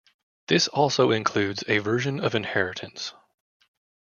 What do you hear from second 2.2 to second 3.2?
of inheritance.